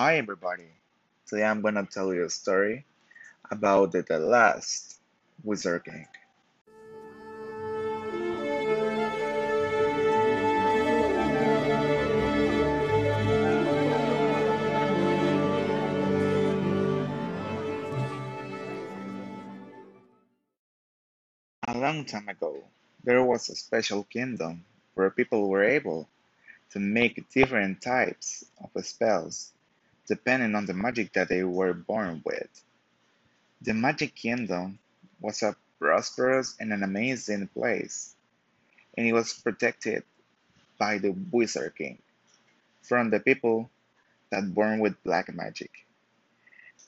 Hi 0.00 0.18
everybody! 0.18 0.70
Today 1.26 1.42
I'm 1.42 1.60
gonna 1.60 1.84
tell 1.84 2.14
you 2.14 2.22
a 2.22 2.30
story 2.30 2.86
about 3.50 3.90
the, 3.90 4.02
the 4.02 4.20
last 4.20 5.00
Wizard 5.42 5.86
King. 5.86 6.06
A 21.66 21.76
long 21.76 22.04
time 22.04 22.28
ago, 22.28 22.62
there 23.02 23.24
was 23.24 23.48
a 23.48 23.56
special 23.56 24.04
kingdom 24.04 24.64
where 24.94 25.10
people 25.10 25.48
were 25.48 25.64
able 25.64 26.08
to 26.70 26.78
make 26.78 27.28
different 27.30 27.82
types 27.82 28.44
of 28.62 28.86
spells 28.86 29.50
depending 30.08 30.54
on 30.54 30.66
the 30.66 30.74
magic 30.74 31.12
that 31.12 31.28
they 31.28 31.44
were 31.44 31.74
born 31.74 32.22
with. 32.24 32.48
The 33.62 33.74
Magic 33.74 34.14
Kingdom 34.14 34.78
was 35.20 35.42
a 35.42 35.54
prosperous 35.78 36.56
and 36.58 36.72
an 36.72 36.82
amazing 36.82 37.48
place, 37.48 38.14
and 38.96 39.06
it 39.06 39.12
was 39.12 39.32
protected 39.34 40.02
by 40.78 40.98
the 40.98 41.10
Wizard 41.30 41.76
King 41.76 41.98
from 42.82 43.10
the 43.10 43.20
people 43.20 43.68
that 44.30 44.54
born 44.54 44.80
with 44.80 45.02
black 45.04 45.32
magic. 45.34 45.70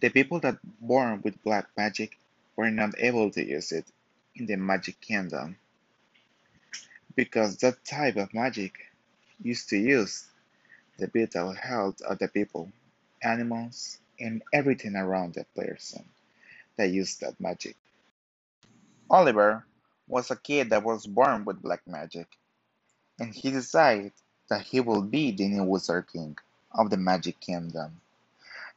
The 0.00 0.10
people 0.10 0.40
that 0.40 0.58
born 0.80 1.22
with 1.22 1.42
black 1.42 1.66
magic 1.76 2.16
were 2.56 2.70
not 2.70 2.94
able 2.98 3.30
to 3.32 3.44
use 3.44 3.72
it 3.72 3.86
in 4.36 4.46
the 4.46 4.56
Magic 4.56 5.00
Kingdom 5.00 5.56
because 7.16 7.56
that 7.58 7.84
type 7.84 8.16
of 8.16 8.32
magic 8.32 8.74
used 9.42 9.68
to 9.70 9.76
use 9.76 10.26
the 10.98 11.08
vital 11.08 11.52
health 11.52 12.00
of 12.02 12.18
the 12.18 12.28
people, 12.28 12.70
animals, 13.22 13.98
and 14.20 14.42
everything 14.52 14.96
around 14.96 15.34
the 15.34 15.44
person 15.56 16.04
that 16.76 16.90
used 16.90 17.20
that 17.20 17.40
magic. 17.40 17.76
Oliver 19.10 19.64
was 20.08 20.30
a 20.30 20.36
kid 20.36 20.70
that 20.70 20.84
was 20.84 21.06
born 21.06 21.44
with 21.44 21.62
black 21.62 21.82
magic, 21.86 22.28
and 23.18 23.34
he 23.34 23.50
decided 23.50 24.12
that 24.50 24.62
he 24.62 24.80
will 24.80 25.02
be 25.02 25.32
the 25.32 25.48
new 25.48 25.64
Wizard 25.64 26.06
King 26.12 26.36
of 26.72 26.90
the 26.90 26.96
Magic 26.98 27.40
Kingdom. 27.40 28.00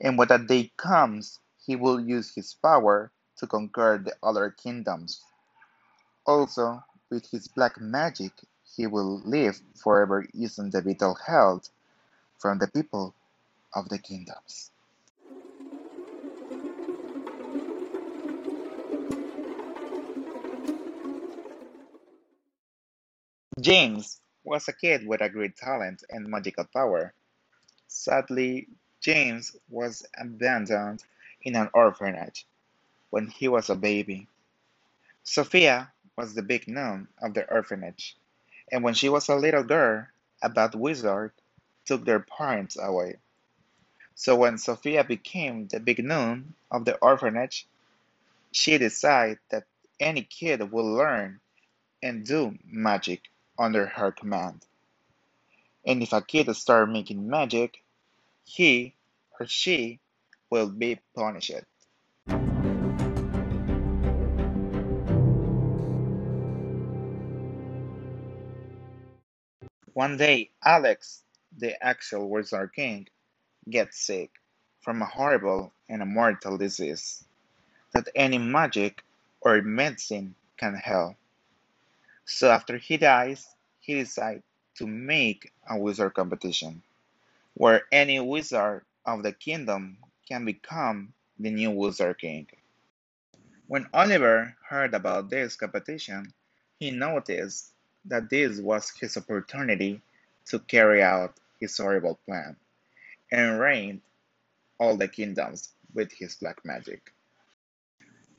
And 0.00 0.18
when 0.18 0.28
that 0.28 0.46
day 0.46 0.72
comes, 0.76 1.40
he 1.66 1.76
will 1.76 2.00
use 2.00 2.34
his 2.34 2.54
power 2.54 3.10
to 3.38 3.46
conquer 3.46 4.00
the 4.04 4.14
other 4.22 4.50
kingdoms. 4.50 5.22
Also, 6.26 6.82
with 7.10 7.26
his 7.30 7.48
black 7.48 7.80
magic, 7.80 8.32
he 8.76 8.86
will 8.86 9.20
live 9.24 9.60
forever 9.76 10.26
using 10.34 10.70
the 10.70 10.82
vital 10.82 11.14
health 11.26 11.70
from 12.38 12.58
the 12.58 12.68
people 12.68 13.14
of 13.74 13.88
the 13.88 13.98
kingdoms. 13.98 14.70
James 23.60 24.20
was 24.44 24.68
a 24.68 24.72
kid 24.72 25.06
with 25.06 25.20
a 25.20 25.28
great 25.28 25.56
talent 25.56 26.04
and 26.10 26.28
magical 26.28 26.64
power. 26.64 27.14
Sadly, 27.86 28.68
James 29.00 29.56
was 29.68 30.04
abandoned 30.18 31.02
in 31.42 31.56
an 31.56 31.70
orphanage 31.72 32.46
when 33.10 33.28
he 33.28 33.48
was 33.48 33.70
a 33.70 33.74
baby. 33.74 34.28
Sophia 35.22 35.92
was 36.16 36.34
the 36.34 36.42
big 36.42 36.68
nun 36.68 37.08
of 37.22 37.34
the 37.34 37.48
orphanage, 37.50 38.16
and 38.70 38.82
when 38.82 38.94
she 38.94 39.08
was 39.08 39.28
a 39.28 39.34
little 39.36 39.62
girl, 39.64 40.06
a 40.42 40.48
bad 40.48 40.74
wizard 40.74 41.32
took 41.86 42.04
their 42.04 42.20
parents 42.20 42.76
away. 42.78 43.16
So 44.14 44.36
when 44.36 44.58
Sophia 44.58 45.02
became 45.04 45.66
the 45.66 45.80
big 45.80 46.02
nun 46.04 46.54
of 46.70 46.84
the 46.84 46.96
orphanage, 46.98 47.66
she 48.52 48.78
decided 48.78 49.38
that 49.50 49.64
any 49.98 50.22
kid 50.22 50.70
will 50.70 50.92
learn 50.92 51.40
and 52.02 52.24
do 52.24 52.56
magic 52.64 53.22
under 53.58 53.86
her 53.86 54.12
command. 54.12 54.64
And 55.84 56.02
if 56.02 56.12
a 56.12 56.22
kid 56.22 56.54
starts 56.54 56.92
making 56.92 57.28
magic, 57.28 57.82
he 58.44 58.94
or 59.38 59.46
she 59.46 60.00
will 60.50 60.68
be 60.68 61.00
punished. 61.14 61.64
One 69.92 70.16
day, 70.16 70.50
Alex, 70.64 71.22
the 71.56 71.82
actual 71.84 72.28
Wizard 72.28 72.72
King, 72.74 73.08
gets 73.70 73.98
sick 73.98 74.30
from 74.80 75.02
a 75.02 75.06
horrible 75.06 75.72
and 75.88 76.02
a 76.02 76.06
mortal 76.06 76.58
disease 76.58 77.24
that 77.92 78.08
any 78.14 78.38
magic 78.38 79.02
or 79.40 79.62
medicine 79.62 80.34
can 80.56 80.74
help. 80.74 81.16
So 82.24 82.50
after 82.50 82.76
he 82.76 82.96
dies, 82.96 83.46
he 83.80 83.94
decides 83.94 84.42
to 84.76 84.86
make 84.86 85.52
a 85.68 85.78
wizard 85.78 86.14
competition 86.14 86.82
where 87.54 87.82
any 87.92 88.20
wizard 88.20 88.82
of 89.06 89.22
the 89.22 89.32
kingdom 89.32 89.98
can 90.28 90.44
become 90.44 91.12
the 91.38 91.50
new 91.50 91.70
Wizard 91.70 92.18
King. 92.18 92.46
When 93.66 93.88
Oliver 93.92 94.56
heard 94.68 94.94
about 94.94 95.30
this 95.30 95.56
competition, 95.56 96.32
he 96.78 96.90
noticed 96.90 97.72
that 98.06 98.30
this 98.30 98.60
was 98.60 98.90
his 98.90 99.16
opportunity 99.16 100.00
to 100.46 100.58
carry 100.58 101.02
out 101.02 101.34
his 101.60 101.76
horrible 101.76 102.18
plan 102.26 102.56
and 103.34 103.58
reigned 103.58 104.00
all 104.78 104.96
the 104.96 105.08
kingdoms 105.08 105.72
with 105.92 106.12
his 106.12 106.36
black 106.36 106.64
magic. 106.64 107.12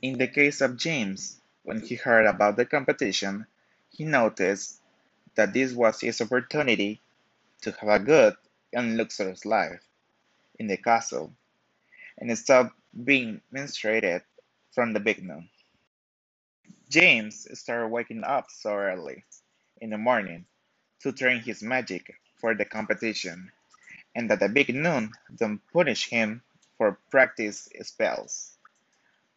In 0.00 0.18
the 0.18 0.28
case 0.28 0.60
of 0.60 0.76
James, 0.76 1.40
when 1.64 1.80
he 1.80 1.96
heard 1.96 2.26
about 2.26 2.54
the 2.56 2.64
competition, 2.64 3.46
he 3.90 4.04
noticed 4.04 4.80
that 5.34 5.52
this 5.52 5.72
was 5.72 6.00
his 6.00 6.20
opportunity 6.20 7.00
to 7.62 7.72
have 7.72 7.88
a 7.88 7.98
good 7.98 8.34
and 8.72 8.96
luxurious 8.96 9.44
life 9.44 9.80
in 10.60 10.68
the 10.68 10.76
castle 10.76 11.32
and 12.18 12.38
stop 12.38 12.72
being 13.04 13.40
menstruated 13.52 14.22
from 14.72 14.92
the 14.92 15.00
nun. 15.22 15.48
James 16.88 17.48
started 17.58 17.88
waking 17.88 18.22
up 18.22 18.46
so 18.48 18.76
early 18.76 19.24
in 19.80 19.90
the 19.90 19.98
morning 19.98 20.46
to 21.00 21.10
train 21.10 21.40
his 21.40 21.62
magic 21.64 22.14
for 22.36 22.54
the 22.54 22.64
competition 22.64 23.50
and 24.14 24.30
that 24.30 24.40
the 24.40 24.48
big 24.48 24.74
nun 24.74 25.12
don't 25.36 25.60
punish 25.72 26.08
him 26.08 26.42
for 26.78 26.98
practice 27.10 27.68
spells. 27.82 28.56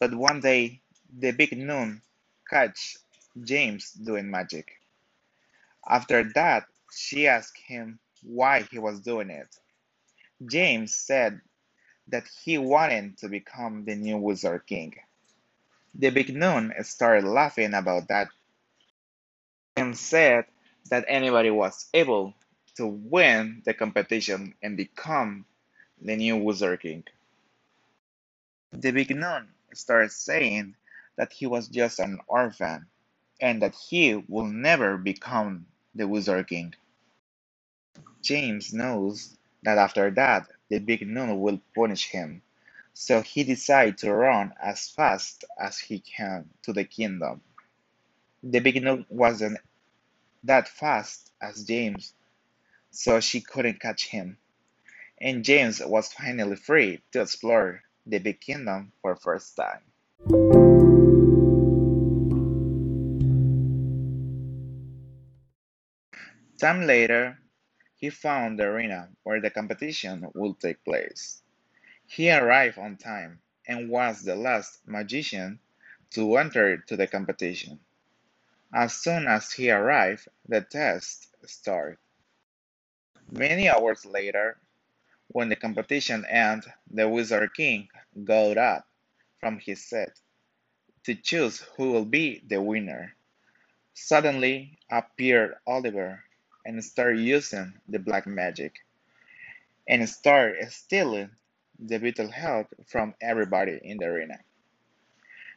But 0.00 0.14
one 0.14 0.40
day 0.40 0.80
the 1.16 1.32
big 1.32 1.56
nun 1.56 2.02
catch 2.48 2.96
James 3.42 3.92
doing 3.92 4.30
magic. 4.30 4.72
After 5.88 6.24
that, 6.34 6.66
she 6.94 7.28
asked 7.28 7.58
him 7.58 7.98
why 8.22 8.62
he 8.70 8.78
was 8.78 9.00
doing 9.00 9.30
it. 9.30 9.48
James 10.46 10.94
said 10.94 11.40
that 12.08 12.24
he 12.44 12.58
wanted 12.58 13.18
to 13.18 13.28
become 13.28 13.84
the 13.84 13.94
new 13.94 14.18
Wizard 14.18 14.66
King. 14.66 14.94
The 15.94 16.10
big 16.10 16.34
nun 16.34 16.72
started 16.82 17.24
laughing 17.24 17.74
about 17.74 18.08
that 18.08 18.28
and 19.76 19.96
said 19.96 20.46
that 20.90 21.04
anybody 21.08 21.50
was 21.50 21.86
able 21.94 22.34
to 22.76 22.86
win 22.86 23.62
the 23.64 23.74
competition 23.74 24.54
and 24.62 24.76
become 24.76 25.46
the 26.02 26.16
new 26.16 26.36
Wizard 26.38 26.82
King. 26.82 27.04
The 28.72 28.92
big 28.92 29.14
nun 29.16 29.48
started 29.74 30.12
saying 30.12 30.76
that 31.16 31.32
he 31.32 31.46
was 31.46 31.68
just 31.68 32.00
an 32.00 32.20
orphan 32.28 32.86
and 33.40 33.62
that 33.62 33.74
he 33.76 34.16
will 34.28 34.46
never 34.46 34.98
become 34.98 35.66
the 35.94 36.08
Wizard 36.08 36.48
King. 36.48 36.74
James 38.22 38.72
knows 38.74 39.36
that 39.62 39.78
after 39.78 40.10
that 40.12 40.48
the 40.70 40.78
big 40.80 41.06
nun 41.06 41.40
will 41.40 41.60
punish 41.74 42.08
him, 42.08 42.42
so 42.94 43.22
he 43.22 43.44
decides 43.44 44.02
to 44.02 44.12
run 44.14 44.54
as 44.62 44.88
fast 44.90 45.44
as 45.60 45.78
he 45.78 46.00
can 46.00 46.50
to 46.64 46.72
the 46.72 46.84
kingdom. 46.84 47.40
The 48.42 48.60
big 48.60 48.82
nun 48.82 49.06
wasn't 49.10 49.58
that 50.44 50.68
fast 50.68 51.32
as 51.42 51.64
James, 51.64 52.14
so 52.92 53.20
she 53.20 53.40
couldn't 53.40 53.80
catch 53.80 54.06
him, 54.06 54.36
and 55.18 55.44
James 55.44 55.80
was 55.80 56.12
finally 56.12 56.56
free 56.56 57.02
to 57.10 57.22
explore 57.22 57.82
the 58.06 58.18
big 58.18 58.40
kingdom 58.40 58.92
for 59.00 59.14
the 59.14 59.20
first 59.20 59.56
time. 59.56 59.80
Time 66.60 66.86
later, 66.86 67.38
he 67.96 68.10
found 68.10 68.58
the 68.58 68.64
arena 68.64 69.08
where 69.22 69.40
the 69.40 69.50
competition 69.50 70.28
would 70.34 70.60
take 70.60 70.84
place. 70.84 71.42
He 72.06 72.30
arrived 72.30 72.78
on 72.78 72.98
time 72.98 73.40
and 73.66 73.88
was 73.88 74.22
the 74.22 74.36
last 74.36 74.86
magician 74.86 75.60
to 76.10 76.36
enter 76.36 76.76
to 76.76 76.96
the 76.96 77.06
competition. 77.06 77.80
As 78.72 78.92
soon 78.92 79.26
as 79.26 79.50
he 79.50 79.70
arrived, 79.70 80.28
the 80.46 80.60
test 80.60 81.28
started. 81.46 82.01
Many 83.32 83.68
hours 83.70 84.06
later, 84.06 84.58
When 85.28 85.50
the 85.50 85.56
competition 85.56 86.24
ended, 86.26 86.72
the 86.90 87.08
Wizard 87.08 87.54
King 87.54 87.88
got 88.24 88.58
up 88.58 88.86
from 89.40 89.58
his 89.58 89.84
seat 89.84 90.10
to 91.04 91.14
choose 91.16 91.60
who 91.76 91.92
will 91.92 92.04
be 92.06 92.42
the 92.46 92.62
winner. 92.62 93.14
Suddenly 93.94 94.78
appeared 94.90 95.56
Oliver 95.66 96.24
and 96.66 96.84
started 96.84 97.20
using 97.20 97.74
the 97.88 97.98
black 98.00 98.26
magic 98.26 98.74
and 99.88 100.08
started 100.08 100.72
stealing 100.72 101.30
the 101.78 101.98
vital 101.98 102.28
health 102.30 102.68
from 102.86 103.14
everybody 103.20 103.80
in 103.82 103.98
the 103.98 104.06
arena. 104.06 104.38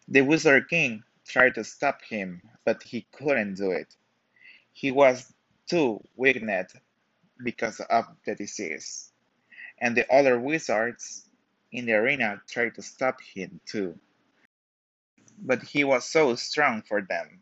The 0.07 0.21
Wizard 0.21 0.69
King 0.69 1.03
tried 1.27 1.55
to 1.55 1.63
stop 1.65 2.01
him, 2.03 2.41
but 2.65 2.83
he 2.83 3.07
couldn't 3.13 3.55
do 3.55 3.71
it. 3.71 3.95
He 4.73 4.91
was 4.91 5.33
too 5.67 6.01
weakened 6.15 6.67
because 7.43 7.79
of 7.79 8.05
the 8.25 8.35
disease, 8.35 9.11
and 9.79 9.95
the 9.95 10.11
other 10.13 10.39
wizards 10.39 11.29
in 11.71 11.85
the 11.85 11.93
arena 11.93 12.41
tried 12.47 12.75
to 12.75 12.81
stop 12.81 13.19
him 13.21 13.59
too. 13.65 13.97
But 15.37 15.63
he 15.63 15.83
was 15.83 16.05
so 16.05 16.35
strong 16.35 16.81
for 16.81 17.01
them. 17.01 17.41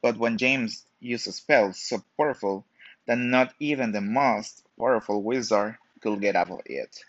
But 0.00 0.16
when 0.18 0.38
James 0.38 0.84
used 1.00 1.26
a 1.26 1.32
spell 1.32 1.72
so 1.72 2.02
powerful 2.16 2.64
that 3.06 3.18
not 3.18 3.54
even 3.58 3.92
the 3.92 4.00
most 4.00 4.64
powerful 4.78 5.22
wizard 5.22 5.76
could 6.00 6.20
get 6.20 6.36
out 6.36 6.50
of 6.50 6.60
it, 6.66 7.04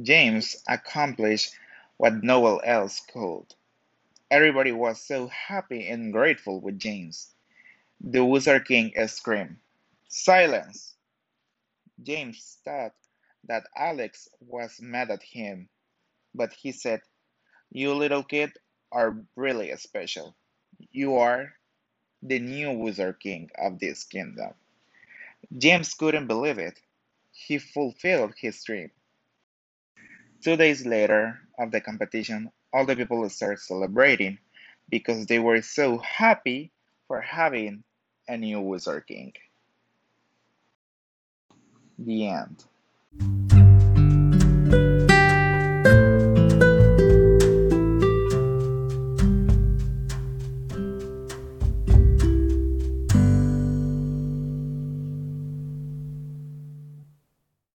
James 0.00 0.56
accomplished 0.68 1.54
what 1.96 2.22
no 2.22 2.40
one 2.40 2.60
else 2.64 3.00
could. 3.12 3.46
Everybody 4.30 4.72
was 4.72 5.00
so 5.00 5.28
happy 5.28 5.88
and 5.88 6.12
grateful 6.12 6.60
with 6.60 6.78
James. 6.78 7.30
The 8.00 8.24
Wizard 8.24 8.66
King 8.66 8.92
screamed, 9.06 9.56
Silence! 10.08 10.94
James 12.02 12.58
thought 12.64 12.94
that 13.44 13.66
Alex 13.76 14.28
was 14.40 14.80
mad 14.80 15.10
at 15.10 15.22
him, 15.22 15.68
but 16.34 16.52
he 16.52 16.72
said, 16.72 17.00
You 17.70 17.94
little 17.94 18.22
kid 18.24 18.52
are 18.92 19.24
really 19.36 19.74
special. 19.76 20.36
You 20.92 21.16
are 21.16 21.52
the 22.22 22.38
new 22.38 22.72
Wizard 22.72 23.20
King 23.20 23.50
of 23.58 23.78
this 23.78 24.04
kingdom. 24.04 24.52
James 25.56 25.94
couldn't 25.94 26.26
believe 26.26 26.58
it. 26.58 26.80
He 27.32 27.58
fulfilled 27.58 28.34
his 28.38 28.62
dream. 28.64 28.90
Two 30.42 30.56
days 30.56 30.86
later 30.86 31.40
of 31.58 31.70
the 31.70 31.80
competition, 31.80 32.50
all 32.72 32.86
the 32.86 32.96
people 32.96 33.28
started 33.28 33.60
celebrating 33.60 34.38
because 34.88 35.26
they 35.26 35.38
were 35.38 35.62
so 35.62 35.98
happy 35.98 36.72
for 37.08 37.20
having 37.20 37.84
a 38.28 38.36
new 38.36 38.60
Wizard 38.60 39.06
King. 39.06 39.32
The 41.98 42.28
end. 42.28 42.64